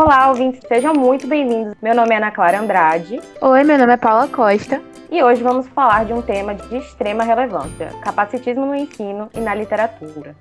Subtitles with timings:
[0.00, 1.74] Olá, ouvintes, sejam muito bem-vindos.
[1.82, 3.20] Meu nome é Ana Clara Andrade.
[3.40, 4.80] Oi, meu nome é Paula Costa.
[5.10, 9.56] E hoje vamos falar de um tema de extrema relevância: capacitismo no ensino e na
[9.56, 10.36] literatura.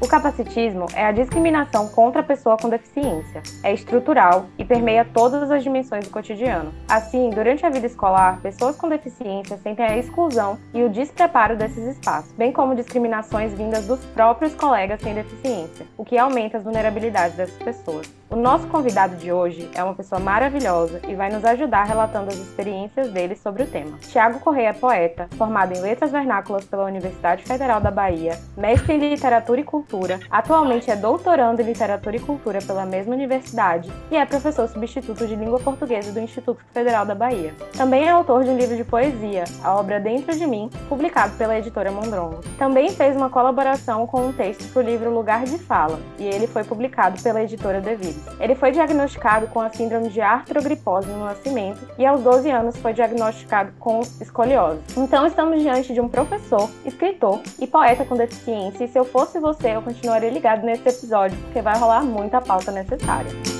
[0.00, 3.42] O capacitismo é a discriminação contra a pessoa com deficiência.
[3.62, 6.72] É estrutural e permeia todas as dimensões do cotidiano.
[6.88, 11.86] Assim, durante a vida escolar, pessoas com deficiência sentem a exclusão e o despreparo desses
[11.86, 17.36] espaços, bem como discriminações vindas dos próprios colegas sem deficiência, o que aumenta as vulnerabilidades
[17.36, 18.19] dessas pessoas.
[18.30, 22.36] O nosso convidado de hoje é uma pessoa maravilhosa e vai nos ajudar relatando as
[22.36, 23.98] experiências dele sobre o tema.
[23.98, 28.98] Tiago Correia é poeta, formado em Letras Vernáculas pela Universidade Federal da Bahia, mestre em
[28.98, 34.24] Literatura e Cultura, atualmente é doutorando em Literatura e Cultura pela mesma universidade e é
[34.24, 37.52] professor substituto de Língua Portuguesa do Instituto Federal da Bahia.
[37.76, 41.58] Também é autor de um livro de poesia, a obra Dentro de Mim, publicado pela
[41.58, 42.42] editora Mondrongo.
[42.56, 46.46] Também fez uma colaboração com um texto para o livro Lugar de Fala, e ele
[46.46, 48.19] foi publicado pela editora Devido.
[48.38, 52.92] Ele foi diagnosticado com a síndrome de artrogripose no nascimento e aos 12 anos foi
[52.92, 54.80] diagnosticado com escoliose.
[54.96, 59.38] Então estamos diante de um professor, escritor e poeta com deficiência e se eu fosse
[59.38, 63.59] você, eu continuaria ligado nesse episódio porque vai rolar muita pauta necessária.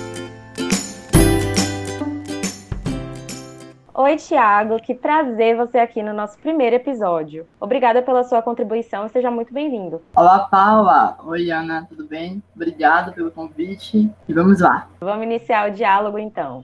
[3.93, 7.45] Oi, Tiago, que prazer você aqui no nosso primeiro episódio.
[7.61, 10.01] Obrigada pela sua contribuição e seja muito bem-vindo.
[10.15, 11.19] Olá, Paula.
[11.27, 12.41] Oi, Ana, tudo bem?
[12.55, 14.87] Obrigado pelo convite e vamos lá.
[15.01, 16.63] Vamos iniciar o diálogo então.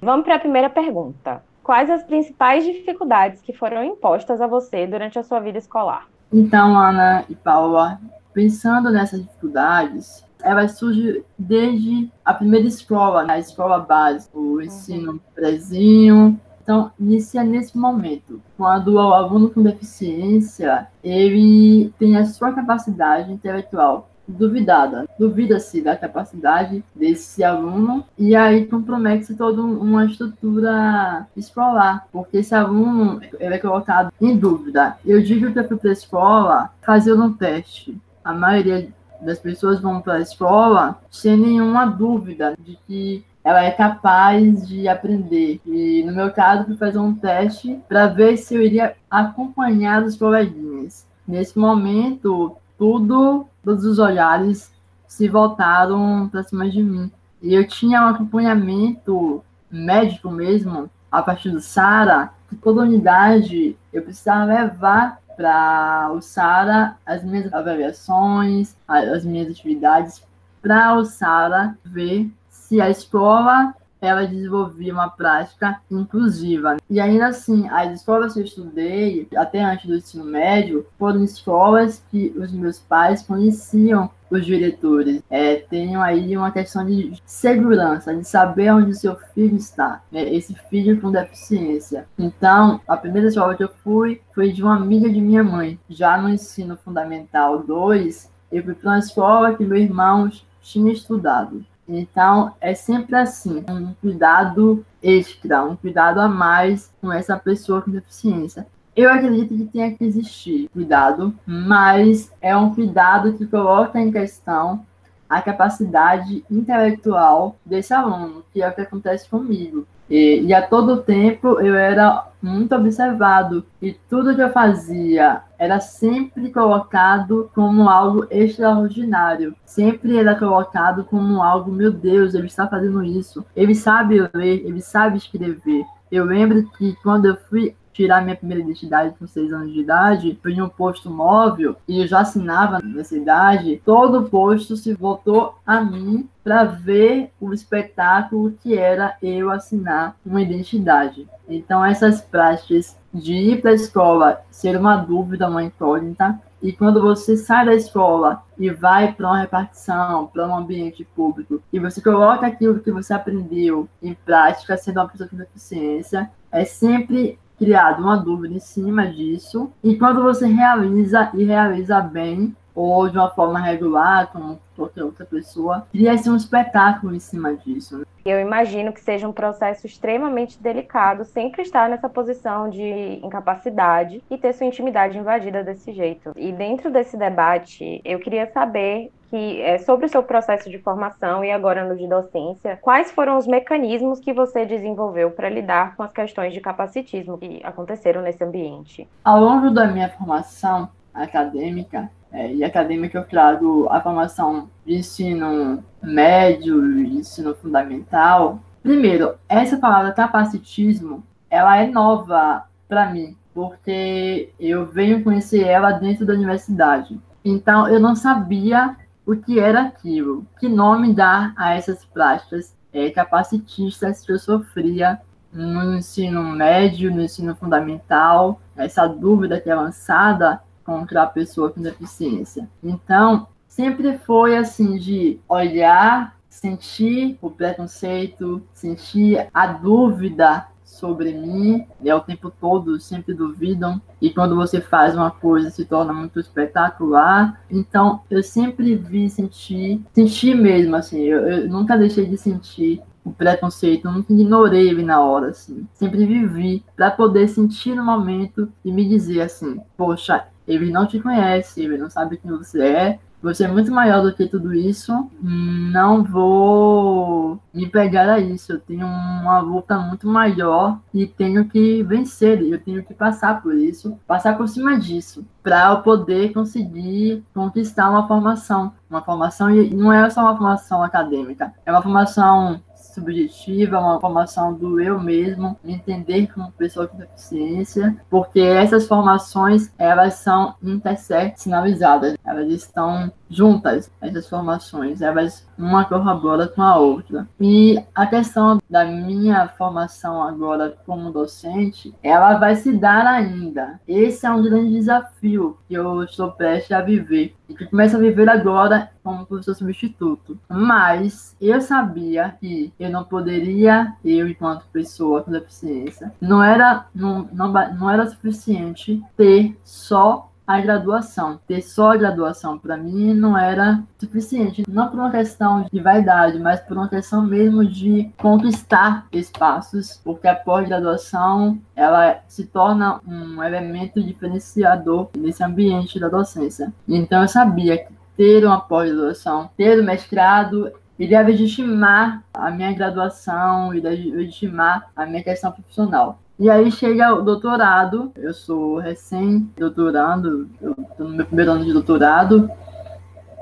[0.00, 1.42] Vamos para a primeira pergunta.
[1.64, 6.06] Quais as principais dificuldades que foram impostas a você durante a sua vida escolar?
[6.32, 7.98] Então, Ana e Paula,
[8.32, 15.12] pensando nessas dificuldades, ela surge desde a primeira escola, né, a escola básica, o ensino
[15.12, 15.20] uhum.
[15.34, 16.40] prezinho.
[16.62, 24.08] Então, inicia nesse momento, quando o aluno com deficiência, ele tem a sua capacidade intelectual
[24.26, 25.06] duvidada.
[25.18, 33.20] Duvida-se da capacidade desse aluno e aí compromete-se toda uma estrutura escolar, porque esse aluno
[33.38, 34.96] ele é colocado em dúvida.
[35.04, 38.00] Eu digo que eu fui para a escola fazer um teste.
[38.24, 38.88] A maioria
[39.24, 44.88] das pessoas vão para a escola sem nenhuma dúvida de que ela é capaz de
[44.88, 45.60] aprender.
[45.66, 50.16] E no meu caso, fui fazer um teste para ver se eu iria acompanhar os
[50.16, 51.06] coleguinhas.
[51.28, 54.72] Nesse momento, tudo, todos os olhares
[55.06, 57.10] se voltaram para cima de mim.
[57.42, 64.02] E eu tinha um acompanhamento médico mesmo, a partir do SARA, que toda unidade eu
[64.02, 70.22] precisava levar para Sara as minhas avaliações, as minhas atividades,
[70.62, 76.76] para Sara ver se a escola ela desenvolvia uma prática inclusiva.
[76.88, 82.04] E ainda assim, as escolas que eu estudei, até antes do ensino médio, foram escolas
[82.10, 85.22] que os meus pais conheciam os diretores.
[85.30, 90.22] É, tenham aí uma questão de segurança, de saber onde seu filho está, né?
[90.34, 92.06] esse filho com deficiência.
[92.18, 95.78] Então, a primeira escola que eu fui foi de uma amiga de minha mãe.
[95.88, 100.30] Já no ensino fundamental 2, eu fui para uma escola que meu irmão
[100.62, 101.64] tinha estudado.
[101.88, 107.90] Então, é sempre assim, um cuidado extra, um cuidado a mais com essa pessoa com
[107.90, 108.66] deficiência.
[108.96, 114.86] Eu acredito que tenha que existir cuidado, mas é um cuidado que coloca em questão
[115.28, 119.86] a capacidade intelectual desse aluno, que é o que acontece comigo.
[120.08, 125.80] E, e, a todo tempo eu era muito observado e tudo que eu fazia era
[125.80, 129.56] sempre colocado como algo extraordinário.
[129.64, 133.44] Sempre era colocado como algo, meu Deus, ele está fazendo isso.
[133.56, 135.84] Ele sabe ler, ele sabe escrever.
[136.12, 140.38] Eu lembro que quando eu fui tirar minha primeira identidade com seis anos de idade,
[140.42, 145.54] fui em um posto móvel e já assinava nessa idade, todo o posto se voltou
[145.64, 151.26] a mim para ver o espetáculo que era eu assinar uma identidade.
[151.48, 157.00] Então essas práticas de ir para a escola ser uma dúvida, uma incógnita, e quando
[157.00, 162.00] você sai da escola e vai para uma repartição, para um ambiente público, e você
[162.00, 168.02] coloca aquilo que você aprendeu em prática, sendo uma pessoa com deficiência, é sempre criado
[168.02, 169.70] uma dúvida em cima disso.
[169.82, 175.24] E quando você realiza e realiza bem, ou de uma forma regular, como qualquer outra
[175.24, 177.98] pessoa, cria-se um espetáculo em cima disso.
[177.98, 178.04] Né?
[178.24, 184.36] Eu imagino que seja um processo extremamente delicado sempre estar nessa posição de incapacidade e
[184.36, 186.32] ter sua intimidade invadida desse jeito.
[186.34, 191.44] E dentro desse debate, eu queria saber que é sobre o seu processo de formação
[191.44, 196.04] e agora no de docência, quais foram os mecanismos que você desenvolveu para lidar com
[196.04, 199.08] as questões de capacitismo que aconteceram nesse ambiente?
[199.24, 205.82] Ao longo da minha formação acadêmica, é, e acadêmica, eu trago a formação de ensino
[206.00, 208.60] médio e ensino fundamental.
[208.84, 216.24] Primeiro, essa palavra capacitismo, ela é nova para mim, porque eu venho conhecer ela dentro
[216.24, 217.18] da universidade.
[217.44, 218.96] Então, eu não sabia
[219.26, 225.20] o que era aquilo, que nome dar a essas práticas é, capacitistas que eu sofria
[225.52, 231.80] no ensino médio, no ensino fundamental, essa dúvida que é lançada contra a pessoa com
[231.80, 232.68] deficiência.
[232.82, 242.14] Então, sempre foi assim de olhar, sentir o preconceito, sentir a dúvida sobre mim, é
[242.14, 247.60] o tempo todo sempre duvidam, e quando você faz uma coisa se torna muito espetacular.
[247.70, 253.32] Então, eu sempre vi sentir, sentir mesmo, assim, eu, eu nunca deixei de sentir o
[253.32, 255.86] preconceito, eu nunca ignorei ele na hora, assim.
[255.94, 261.18] Sempre vivi para poder sentir no momento e me dizer assim, poxa, ele não te
[261.20, 265.30] conhece, ele não sabe quem você é, você é muito maior do que tudo isso,
[265.42, 268.72] não vou me pegar a isso.
[268.72, 273.74] Eu tenho uma luta muito maior e tenho que vencer, eu tenho que passar por
[273.74, 278.94] isso, passar por cima disso, para eu poder conseguir conquistar uma formação.
[279.10, 282.80] Uma formação, e não é só uma formação acadêmica, é uma formação
[283.14, 289.92] subjetiva, uma formação do eu mesmo, me entender como pessoa com deficiência, porque essas formações,
[289.98, 297.48] elas são interseccionalizadas, elas estão juntas, essas formações, elas uma corrobora com a outra.
[297.60, 304.00] E a questão da minha formação agora como docente, ela vai se dar ainda.
[304.06, 308.20] Esse é um grande desafio que eu estou prestes a viver e que começo a
[308.20, 310.58] viver agora como professor substituto.
[310.68, 317.48] Mas eu sabia que eu não poderia, eu enquanto pessoa com deficiência, não era, não,
[317.52, 321.60] não, não era suficiente ter só a graduação.
[321.66, 326.58] Ter só a graduação para mim não era suficiente, não por uma questão de vaidade,
[326.58, 333.62] mas por uma questão mesmo de conquistar espaços, porque a pós-graduação ela se torna um
[333.62, 336.92] elemento diferenciador nesse ambiente da docência.
[337.06, 343.94] Então eu sabia que ter uma pós-graduação, ter o mestrado iria legitimar a minha graduação,
[343.94, 346.40] iria legitimar a minha questão profissional.
[346.56, 351.92] E aí chega o doutorado, eu sou recém-doutorando, eu estou no meu primeiro ano de
[351.92, 352.70] doutorado,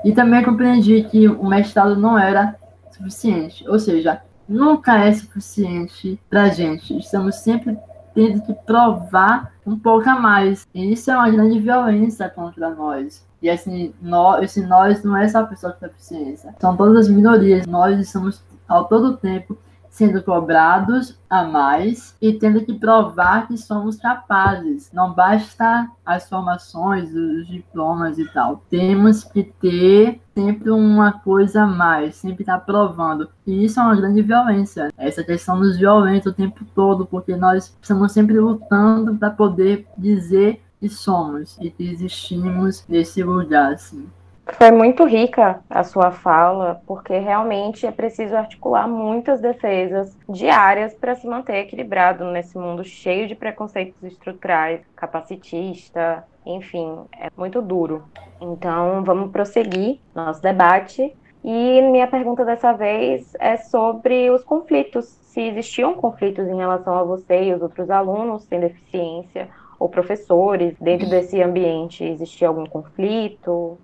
[0.05, 2.55] e também compreendi que o mestrado não era
[2.91, 7.77] suficiente, ou seja, nunca é suficiente para gente, estamos sempre
[8.13, 13.25] tendo que provar um pouco a mais, e isso é uma grande violência contra nós.
[13.41, 17.09] E assim, nós, esse nós não é só a pessoa com deficiência, são todas as
[17.09, 19.57] minorias, nós estamos ao todo tempo
[19.93, 24.89] sendo cobrados a mais e tendo que provar que somos capazes.
[24.91, 28.63] Não basta as formações, os diplomas e tal.
[28.71, 33.29] Temos que ter sempre uma coisa a mais, sempre estar tá provando.
[33.45, 34.89] E isso é uma grande violência.
[34.97, 40.59] Essa questão nos violenta o tempo todo, porque nós estamos sempre lutando para poder dizer
[40.79, 44.07] que somos e que existimos nesse lugar, assim.
[44.45, 51.15] Foi muito rica a sua fala, porque realmente é preciso articular muitas defesas diárias para
[51.15, 58.03] se manter equilibrado nesse mundo cheio de preconceitos estruturais, capacitista, enfim, é muito duro.
[58.41, 61.15] Então, vamos prosseguir nosso debate.
[61.43, 65.05] E minha pergunta dessa vez é sobre os conflitos.
[65.05, 70.75] Se existiam conflitos em relação a você e os outros alunos sem deficiência, ou professores,
[70.79, 73.77] dentro desse ambiente, existia algum conflito?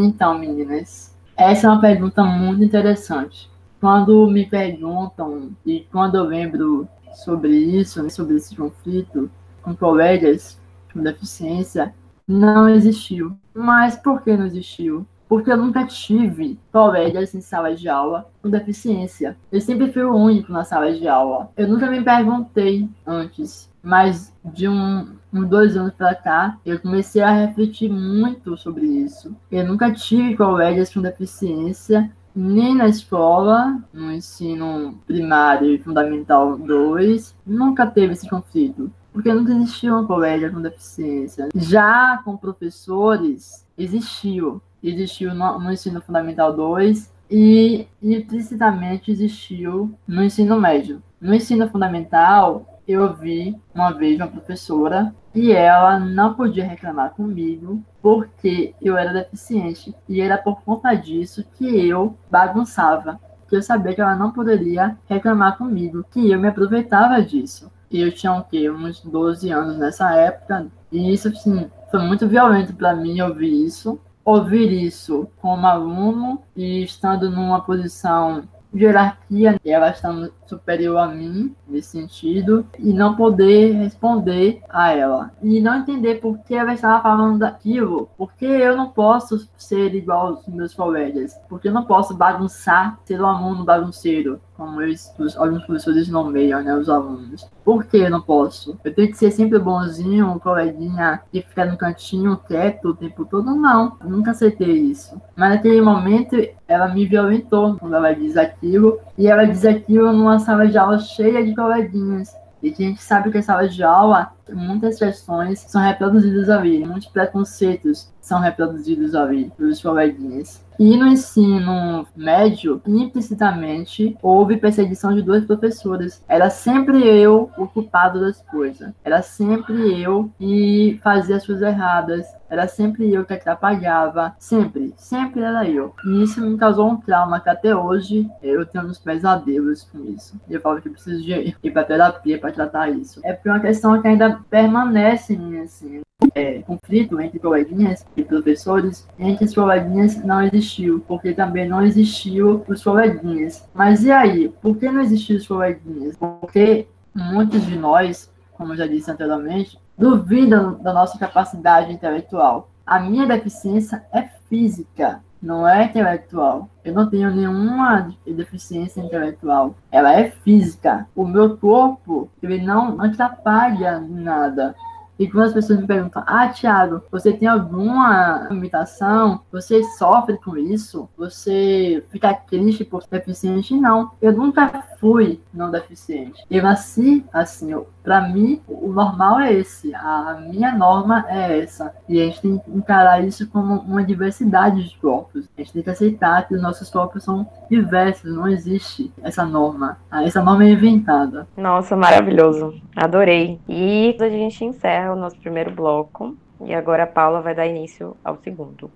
[0.00, 3.50] Então, meninas, essa é uma pergunta muito interessante.
[3.80, 9.28] Quando me perguntam e quando eu lembro sobre isso, sobre esse conflito
[9.60, 10.60] com colegas
[10.92, 11.92] com deficiência,
[12.28, 13.36] não existiu.
[13.52, 15.04] Mas por que não existiu?
[15.28, 19.36] Porque eu nunca tive colegas em sala de aula com deficiência.
[19.52, 21.50] Eu sempre fui o único na sala de aula.
[21.56, 27.22] Eu nunca me perguntei antes, mas de um uns dois anos para cá, eu comecei
[27.22, 29.36] a refletir muito sobre isso.
[29.50, 37.36] Eu nunca tive colegas com deficiência, nem na escola, no ensino primário e fundamental 2,
[37.46, 38.90] nunca teve esse conflito.
[39.12, 41.48] Porque nunca existiu um colega com deficiência.
[41.54, 44.62] Já com professores, existiu.
[44.82, 51.02] Existiu no, no ensino fundamental 2 e implicitamente existiu no ensino médio.
[51.20, 57.82] No ensino fundamental, eu vi uma vez uma professora e ela não podia reclamar comigo
[58.00, 63.94] porque eu era deficiente e era por conta disso que eu bagunçava, que eu sabia
[63.94, 67.70] que ela não poderia reclamar comigo, que eu me aproveitava disso.
[67.90, 68.70] E eu tinha o quê?
[68.70, 74.00] Uns 12 anos nessa época, e isso assim, foi muito violento para mim ouvir isso.
[74.28, 81.54] Ouvir isso como aluno e estando numa posição de hierarquia, ela estando superior a mim,
[81.66, 85.30] nesse sentido, e não poder responder a ela.
[85.42, 90.28] E não entender por que ela estava falando daquilo, porque eu não posso ser igual
[90.28, 95.36] aos meus colegas, porque eu não posso bagunçar, ser um aluno bagunceiro, como eles, os,
[95.36, 97.48] alguns professores nomeiam, né, os alunos.
[97.64, 98.76] Por que eu não posso?
[98.82, 103.54] Eu tenho que ser sempre bonzinho, coleguinha que fica no cantinho quieto o tempo todo?
[103.54, 105.20] Não, nunca aceitei isso.
[105.36, 106.36] Mas naquele momento,
[106.66, 110.98] ela me violentou quando ela diz aquilo, e ela diz aquilo numa sala de aula
[110.98, 112.34] cheia de coleguinhas.
[112.60, 116.84] E que a gente sabe que a sala de aula, muitas questões são reproduzidas ali,
[116.84, 120.62] muitos preconceitos são reproduzidos ali pelos coleguinhas.
[120.78, 126.22] E no ensino médio, implicitamente, houve perseguição de duas professoras.
[126.28, 128.92] Era sempre eu o culpado das coisas.
[129.04, 132.26] Era sempre eu que fazia as coisas erradas.
[132.50, 134.34] Era sempre eu que atrapalhava.
[134.38, 135.94] Sempre, sempre era eu.
[136.04, 140.40] E isso me causou um trauma que até hoje eu tenho uns pesadelos com isso.
[140.48, 143.20] E eu falo que preciso de ir pra terapia para tratar isso.
[143.24, 146.00] É por uma questão que ainda permanece em mim, assim
[146.34, 152.64] é, conflito entre coleguinhas e professores, entre as coleguinhas não existiu, porque também não existiu
[152.66, 153.68] os coleguinhas.
[153.72, 154.48] Mas e aí?
[154.60, 156.16] Por que não existiu os coleguinhas?
[156.16, 162.70] Porque muitos de nós, como eu já disse anteriormente, duvidam da nossa capacidade intelectual.
[162.86, 166.68] A minha deficiência é física, não é intelectual.
[166.84, 169.74] Eu não tenho nenhuma deficiência intelectual.
[169.90, 171.06] Ela é física.
[171.14, 174.74] O meu corpo, ele não atrapalha nada.
[175.18, 179.40] E quando as pessoas me perguntam, ah, Thiago, você tem alguma limitação?
[179.50, 181.08] Você sofre com isso?
[181.16, 183.74] Você fica triste por ser deficiente?
[183.74, 186.44] Não, eu nunca fui não deficiente.
[186.50, 191.92] Eu nasci assim, para mim, o normal é esse, a minha norma é essa.
[192.08, 195.48] E a gente tem que encarar isso como uma diversidade de corpos.
[195.56, 199.98] A gente tem que aceitar que os nossos corpos são diversos, não existe essa norma.
[200.10, 201.46] Essa norma é inventada.
[201.56, 202.80] Nossa, maravilhoso.
[202.96, 203.60] Adorei.
[203.68, 206.36] E a gente encerra o nosso primeiro bloco.
[206.64, 208.90] E agora a Paula vai dar início ao segundo.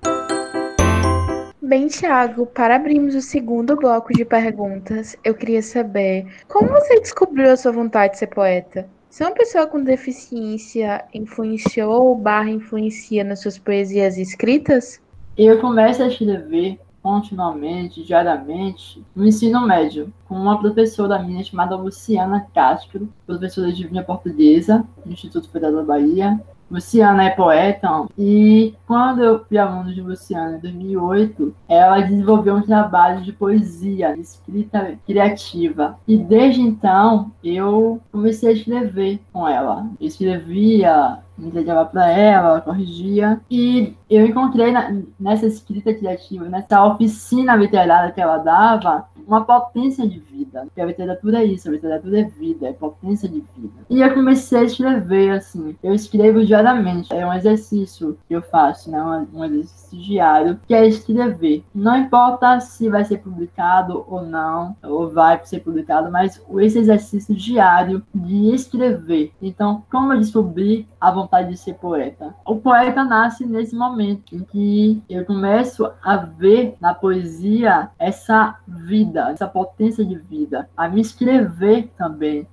[1.60, 7.50] Bem, Thiago, para abrirmos o segundo bloco de perguntas, eu queria saber como você descobriu
[7.50, 8.86] a sua vontade de ser poeta?
[9.08, 15.00] Se uma pessoa com deficiência influenciou ou barra influencia nas suas poesias escritas?
[15.36, 22.46] Eu começo a escrever continuamente, diariamente, no ensino médio, com uma professora minha chamada Luciana
[22.54, 26.40] Castro, professora de linha portuguesa do Instituto Federal da Bahia,
[26.72, 32.62] Luciana é poeta e quando eu fui aluno de Luciana em 2008, ela desenvolveu um
[32.62, 35.98] trabalho de poesia, de escrita criativa.
[36.08, 39.86] E desde então eu comecei a escrever com ela.
[40.00, 43.40] Eu escrevia entregava para ela, ela corrigia.
[43.50, 50.06] E eu encontrei na, nessa escrita criativa, nessa oficina literária que ela dava, uma potência
[50.06, 50.62] de vida.
[50.62, 53.72] Porque a literatura é isso, a literatura é vida, é potência de vida.
[53.88, 55.76] E eu comecei a escrever, assim.
[55.82, 59.02] Eu escrevo diariamente, é um exercício que eu faço, né?
[59.02, 61.64] Um, um exercício diário, que é escrever.
[61.74, 67.34] Não importa se vai ser publicado ou não, ou vai ser publicado, mas esse exercício
[67.34, 69.32] diário de escrever.
[69.40, 72.34] Então, como eu descobri a vontade de ser poeta?
[72.44, 79.30] O poeta nasce nesse momento em que eu começo a ver na poesia essa vida,
[79.30, 82.46] essa potência de vida, a me escrever também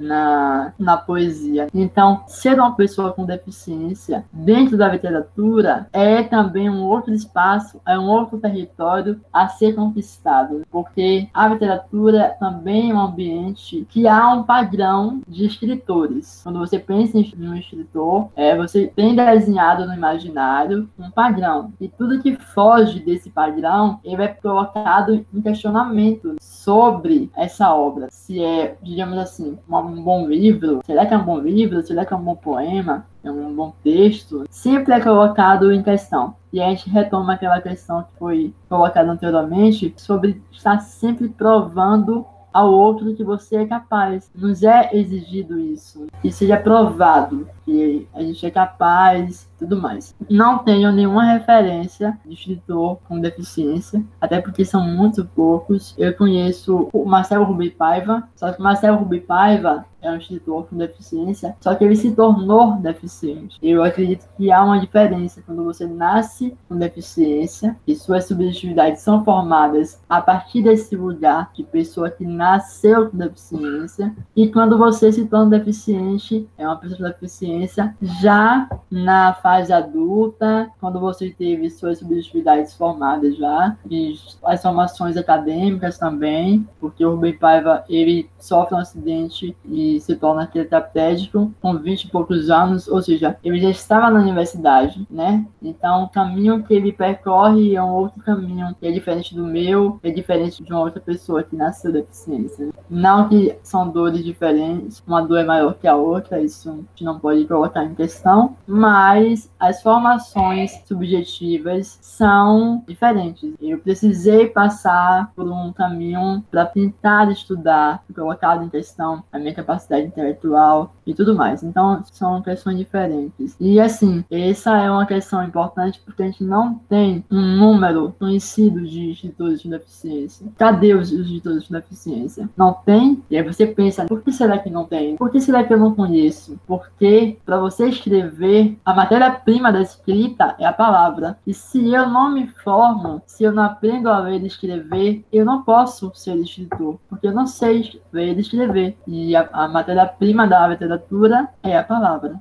[0.00, 1.68] na, na poesia.
[1.74, 7.98] Então, ser uma pessoa com deficiência dentro da literatura é também um outro espaço, é
[7.98, 14.32] um outro território a ser conquistado, porque a literatura também é um ambiente que há
[14.32, 16.40] um padrão de escritores.
[16.42, 21.88] Quando você pensa em um escritor, é, você tem desenhado no imaginário um padrão, e
[21.88, 28.76] tudo que foge desse padrão, ele é colocado em questionamento sobre essa obra, se é,
[28.82, 30.80] digamos assim, um bom livro?
[30.84, 31.82] Será que é um bom livro?
[31.82, 33.06] Será que é um bom poema?
[33.24, 34.44] É um bom texto?
[34.50, 36.34] Sempre é colocado em questão.
[36.52, 42.72] E a gente retoma aquela questão que foi colocada anteriormente sobre estar sempre provando ao
[42.72, 44.30] outro que você é capaz.
[44.34, 46.06] Nos é exigido isso.
[46.22, 50.16] E seja provado que a gente é capaz tudo mais.
[50.28, 55.94] Não tenho nenhuma referência de escritor com deficiência, até porque são muito poucos.
[55.98, 60.78] Eu conheço o Marcelo Rubi Paiva, só que Marcelo Rubi Paiva é um escritor com
[60.78, 63.58] deficiência, só que ele se tornou deficiente.
[63.62, 69.22] Eu acredito que há uma diferença quando você nasce com deficiência e suas subjetividades são
[69.22, 75.26] formadas a partir desse lugar de pessoa que nasceu com deficiência e quando você se
[75.26, 81.68] torna deficiente, é uma pessoa com deficiência já na fase fase adulta, quando você teve
[81.70, 84.14] suas subjetividades formadas já, e
[84.44, 90.46] as formações acadêmicas também, porque o Rubem Paiva, ele sofre um acidente e se torna
[90.46, 95.44] tetraplégico com 20 e poucos anos, ou seja, ele já estava na universidade, né?
[95.60, 99.98] Então, o caminho que ele percorre é um outro caminho, que é diferente do meu,
[100.04, 102.68] é diferente de uma outra pessoa que nasceu deficiência.
[102.88, 107.02] Não que são dores diferentes, uma dor é maior que a outra, isso a gente
[107.02, 113.54] não pode colocar em questão, mas as formações subjetivas são diferentes.
[113.60, 120.06] Eu precisei passar por um caminho para tentar estudar, colocado em questão a minha capacidade
[120.06, 121.62] intelectual e tudo mais.
[121.62, 123.56] Então, são questões diferentes.
[123.60, 128.82] E assim, essa é uma questão importante porque a gente não tem um número conhecido
[128.82, 130.46] de institutos de deficiência.
[130.56, 132.48] Cadê os institutos de deficiência?
[132.56, 133.22] Não tem?
[133.30, 135.16] E aí você pensa, por que será que não tem?
[135.16, 136.58] Por que será que eu não conheço?
[136.66, 138.92] Porque para você escrever, a
[139.30, 141.38] matéria-prima da escrita é a palavra.
[141.46, 145.44] E se eu não me formo, se eu não aprendo a ler e escrever, eu
[145.44, 148.96] não posso ser escritor, porque eu não sei ler e escrever.
[149.06, 152.40] E a, a matéria-prima da literatura é a palavra.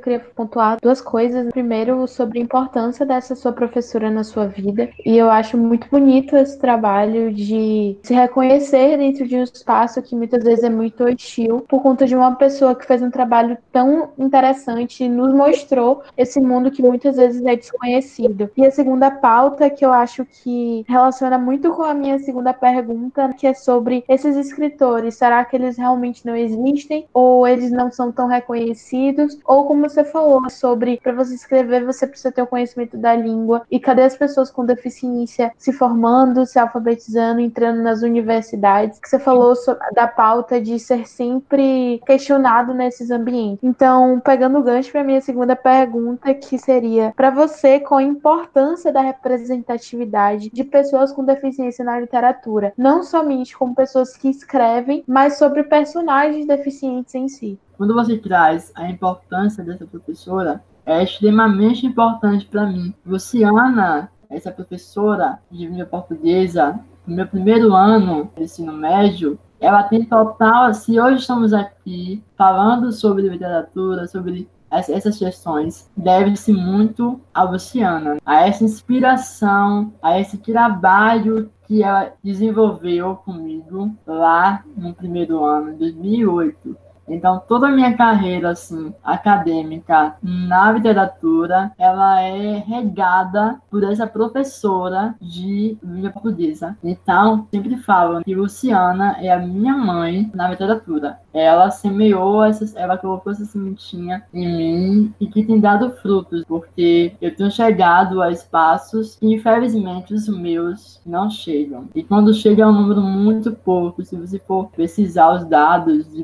[0.00, 1.48] Eu queria pontuar duas coisas.
[1.48, 4.88] Primeiro, sobre a importância dessa sua professora na sua vida.
[5.04, 10.14] E eu acho muito bonito esse trabalho de se reconhecer dentro de um espaço que
[10.14, 14.10] muitas vezes é muito hostil, por conta de uma pessoa que fez um trabalho tão
[14.16, 18.48] interessante e nos mostrou esse mundo que muitas vezes é desconhecido.
[18.56, 23.34] E a segunda pauta, que eu acho que relaciona muito com a minha segunda pergunta,
[23.36, 25.16] que é sobre esses escritores.
[25.16, 27.08] Será que eles realmente não existem?
[27.12, 29.36] Ou eles não são tão reconhecidos?
[29.44, 33.62] Ou como você falou sobre para você escrever você precisa ter o conhecimento da língua
[33.70, 38.98] e cadê as pessoas com deficiência se formando, se alfabetizando, entrando nas universidades?
[38.98, 39.54] Que você falou
[39.94, 43.62] da pauta de ser sempre questionado nesses ambientes.
[43.62, 48.92] Então, pegando o gancho para minha segunda pergunta, que seria para você qual a importância
[48.92, 55.38] da representatividade de pessoas com deficiência na literatura, não somente como pessoas que escrevem, mas
[55.38, 57.58] sobre personagens deficientes em si.
[57.78, 62.92] Quando você traz a importância dessa professora, é extremamente importante para mim.
[63.06, 70.04] Luciana, essa professora de língua portuguesa, no meu primeiro ano de ensino médio, ela tem
[70.04, 70.74] total.
[70.74, 78.44] Se hoje estamos aqui falando sobre literatura, sobre essas questões, deve-se muito a Luciana, a
[78.44, 86.87] essa inspiração, a esse trabalho que ela desenvolveu comigo lá no primeiro ano, em 2008
[87.08, 95.14] então, toda a minha carreira, assim, acadêmica na literatura, ela é regada por essa professora
[95.20, 96.76] de língua portuguesa.
[96.82, 101.18] Então, sempre falo que Luciana é a minha mãe na literatura.
[101.32, 107.12] Ela semeou, essas, ela colocou essa sementinha em mim e que tem dado frutos, porque
[107.20, 111.88] eu tenho chegado a espaços que, infelizmente, os meus não chegam.
[111.94, 116.22] E quando chega é um número muito pouco, se você for precisar os dados de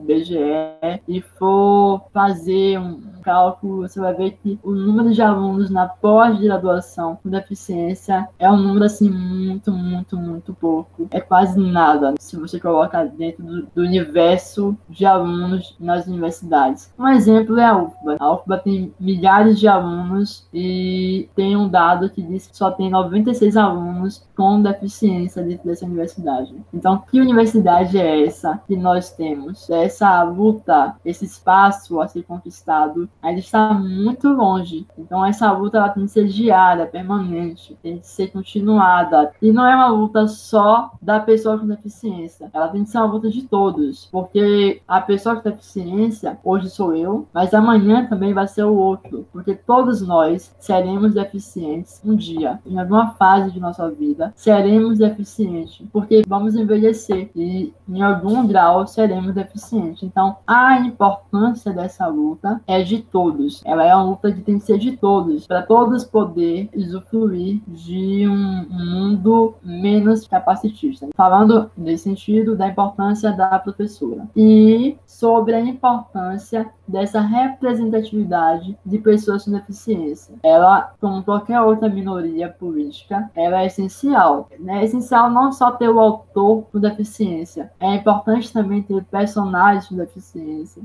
[0.82, 5.88] IBGE, e for fazer um cálculo, você vai ver que o número de alunos na
[5.88, 11.08] pós-graduação com deficiência é um número assim muito, muito, muito pouco.
[11.10, 16.92] É quase nada se você coloca dentro do, do universo de alunos nas universidades.
[16.98, 18.16] Um exemplo é a UFBA.
[18.20, 22.90] A UFBA tem milhares de alunos e tem um dado que diz que só tem
[22.90, 26.54] 96 alunos com deficiência dentro dessa universidade.
[26.72, 29.68] Então, que universidade é essa que nós temos?
[29.70, 30.63] É essa luta,
[31.05, 34.87] esse espaço a ser conquistado ainda está muito longe.
[34.98, 39.33] Então essa luta ela tem que ser diária, permanente, tem que ser continuada.
[39.40, 43.07] E não é uma luta só da pessoa com deficiência, ela tem que ser uma
[43.07, 48.46] luta de todos, porque a pessoa com deficiência hoje sou eu, mas amanhã também vai
[48.46, 53.90] ser o outro, porque todos nós seremos deficientes um dia, em alguma fase de nossa
[53.90, 60.03] vida, seremos deficientes, porque vamos envelhecer e em algum grau seremos deficientes.
[60.03, 63.62] Então a importância dessa luta é de todos.
[63.64, 68.28] Ela é uma luta que tem que ser de todos, para todos poder usufruir de
[68.28, 71.09] um mundo menos capacitista.
[71.14, 79.44] Falando nesse sentido da importância da professora e sobre a importância dessa representatividade de pessoas
[79.44, 80.35] com deficiência.
[80.42, 84.48] Ela, como qualquer outra minoria política, ela é essencial.
[84.59, 84.83] Né?
[84.83, 89.96] É essencial não só ter o autor com deficiência, é importante também ter personagens com
[89.96, 90.34] deficiência.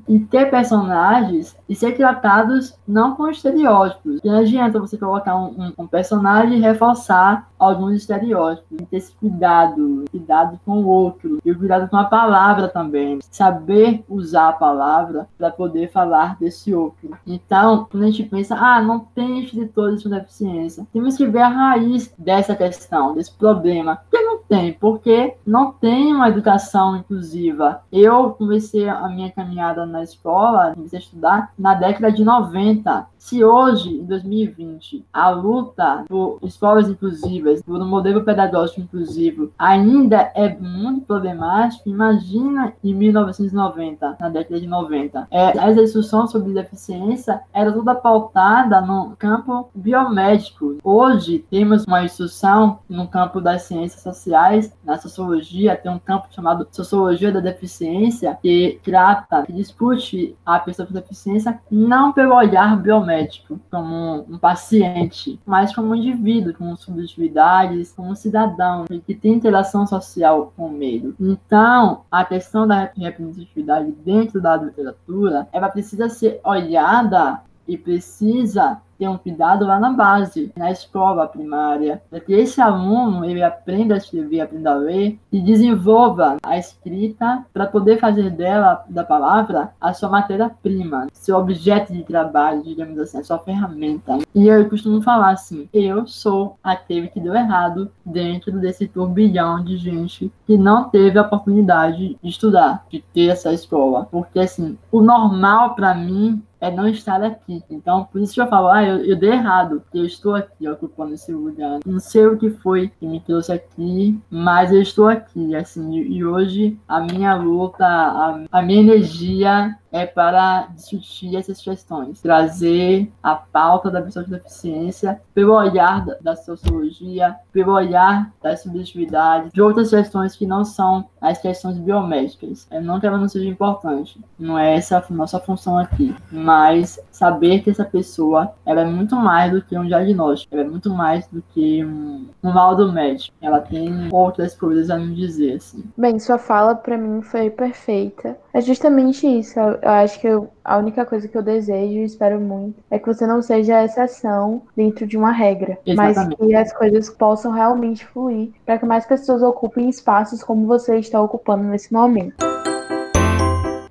[0.07, 4.21] E ter personagens e ser tratados não com estereótipos.
[4.23, 8.77] Não adianta você colocar um, um, personagem e reforçar alguns estereótipos.
[8.89, 13.19] Ter esse cuidado, cuidado com o outro, e o cuidado com a palavra também.
[13.29, 17.17] Saber usar a palavra para poder falar desse outro.
[17.25, 21.47] Então, quando a gente pensa, ah, não tem escritores com deficiência, temos que ver a
[21.47, 24.01] raiz dessa questão, desse problema.
[24.09, 24.73] Que não tem?
[24.73, 27.81] Porque não tem uma educação inclusiva.
[27.91, 33.07] Eu comecei a minha caminhada na escola, comecei a estudar na década de 90.
[33.19, 40.31] Se hoje, em 2020, a luta por escolas inclusivas, por um modelo pedagógico inclusivo, ainda
[40.33, 45.27] é muito problemático, imagina em 1990, na década de 90.
[45.29, 50.77] É, as discussões sobre deficiência era toda pautada no campo biomédico.
[50.81, 56.65] Hoje, temos uma instrução no campo das ciências sociais, na sociologia, tem um campo chamado
[56.71, 63.08] Sociologia da Deficiência, que trata, que discute a pessoa com deficiência não pelo olhar biomédico,
[63.09, 69.33] médico, como um paciente, mas como um indivíduo, com subjetividades, como um cidadão que tem
[69.33, 71.15] interação social com o meio.
[71.19, 79.07] Então, a questão da representatividade dentro da literatura, ela precisa ser olhada e precisa ter
[79.07, 83.97] um cuidado lá na base, na escola primária, para que esse aluno ele aprenda a
[83.97, 89.93] escrever, aprenda a ler e desenvolva a escrita para poder fazer dela, da palavra, a
[89.93, 94.17] sua matéria-prima, seu objeto de trabalho, digamos assim, a sua ferramenta.
[94.35, 99.77] E eu costumo falar assim: eu sou aquele que deu errado dentro desse turbilhão de
[99.77, 104.07] gente que não teve a oportunidade de estudar, de ter essa escola.
[104.11, 107.63] Porque, assim, o normal para mim é não estar aqui.
[107.69, 111.13] Então, por isso que eu falo, ah, eu, eu dei errado, eu estou aqui ocupando
[111.13, 111.79] esse lugar.
[111.85, 116.25] Não sei o que foi que me trouxe aqui, mas eu estou aqui, assim, e
[116.25, 123.35] hoje a minha luta, a, a minha energia é para discutir essas questões, trazer a
[123.35, 129.61] pauta da pessoa com deficiência pelo olhar da, da sociologia, pelo olhar das subjetividades, de
[129.61, 132.67] outras questões que não são as questões biomédicas.
[132.69, 136.99] É não que ela não seja importante, não é essa a nossa função aqui, mas
[137.11, 140.89] saber que essa pessoa ela é muito mais do que um diagnóstico, ela é muito
[140.89, 143.35] mais do que um, um médico.
[143.41, 145.83] Ela tem outras coisas a me dizer, assim.
[145.97, 148.37] Bem, sua fala para mim foi perfeita.
[148.53, 149.59] É justamente isso.
[149.59, 153.07] Eu acho que eu, a única coisa que eu desejo e espero muito é que
[153.07, 156.37] você não seja a exceção dentro de uma regra, Exatamente.
[156.39, 160.97] mas que as coisas possam realmente fluir para que mais pessoas ocupem espaços como você
[160.97, 162.35] está ocupando nesse momento.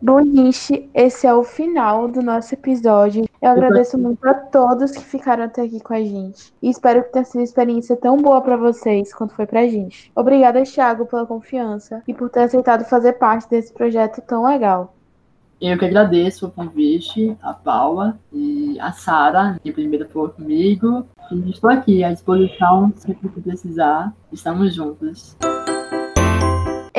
[0.09, 3.27] Bom, gente, esse é o final do nosso episódio.
[3.43, 6.51] Eu agradeço muito a todos que ficaram até aqui com a gente.
[6.63, 10.11] E espero que tenha sido uma experiência tão boa para vocês quanto foi pra gente.
[10.17, 14.95] Obrigada, Thiago, pela confiança e por ter aceitado fazer parte desse projeto tão legal.
[15.61, 21.05] Eu que agradeço o convite, a Paula e a Sara, que primeiro falou comigo.
[21.31, 24.15] E estou aqui à disposição, sempre que precisar.
[24.33, 25.37] Estamos juntos.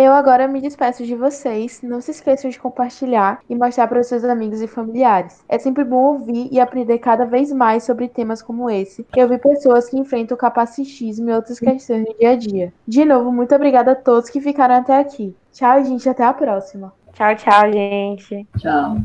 [0.01, 1.81] Eu agora me despeço de vocês.
[1.83, 5.43] Não se esqueçam de compartilhar e mostrar para os seus amigos e familiares.
[5.49, 9.41] É sempre bom ouvir e aprender cada vez mais sobre temas como esse e ouvir
[9.41, 12.71] pessoas que enfrentam o capacitismo e outras questões do dia a dia.
[12.88, 15.35] De novo, muito obrigada a todos que ficaram até aqui.
[15.51, 16.07] Tchau, gente.
[16.07, 16.93] Até a próxima.
[17.12, 18.47] Tchau, tchau, gente.
[18.57, 18.99] Tchau.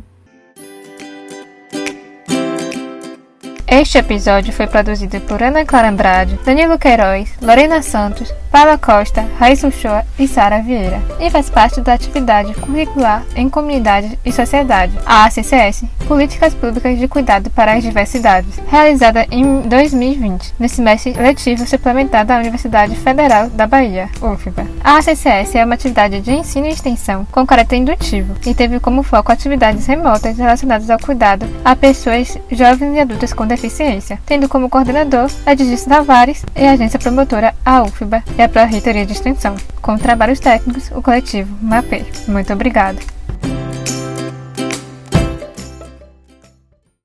[3.67, 9.67] Este episódio foi produzido por Ana Clara Andrade, Danilo Queiroz, Lorena Santos, Paula Costa, Raíssa
[9.67, 15.25] Uchoa e Sara Vieira, e faz parte da atividade curricular em Comunidade e Sociedade, a
[15.25, 22.25] ACCS, Políticas Públicas de Cuidado para as Diversidades, realizada em 2020, no semestre letivo suplementar
[22.25, 24.69] da Universidade Federal da Bahia, UFBA.
[24.85, 29.03] A ACCS é uma atividade de ensino e extensão com caráter indutivo e teve como
[29.03, 34.71] foco atividades remotas relacionadas ao cuidado a pessoas jovens e adultas com deficiência, tendo como
[34.71, 39.57] coordenador a Digis Tavares e a agência promotora a UFBA e a Pró-Reitoria de Extensão,
[39.81, 42.05] com trabalhos técnicos o coletivo MAPE.
[42.29, 43.14] Muito obrigada.